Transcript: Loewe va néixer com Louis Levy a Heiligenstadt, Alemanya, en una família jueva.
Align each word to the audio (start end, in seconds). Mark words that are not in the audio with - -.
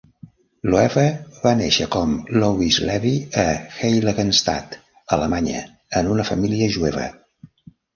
Loewe 0.73 1.03
va 1.43 1.51
néixer 1.59 1.87
com 1.97 2.15
Louis 2.39 2.81
Levy 2.91 3.13
a 3.45 3.47
Heiligenstadt, 3.83 4.77
Alemanya, 5.21 5.65
en 6.03 6.15
una 6.19 6.31
família 6.35 6.77
jueva. 6.81 7.11